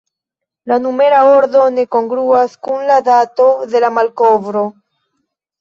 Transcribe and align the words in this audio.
La 0.71 0.77
numera 0.85 1.19
ordo 1.33 1.67
ne 1.75 1.85
kongruas 1.97 2.57
kun 2.69 2.89
la 2.93 2.97
dato 3.11 3.51
de 3.75 3.83
la 3.85 3.93
malkovro. 3.99 4.69